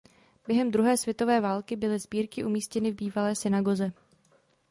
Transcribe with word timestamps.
Během 0.47 0.71
druhé 0.71 0.97
světové 0.97 1.41
války 1.41 1.75
byly 1.75 1.99
sbírky 1.99 2.43
umístěny 2.45 2.91
v 2.91 2.95
bývalé 2.95 3.35
synagoze. 3.35 3.91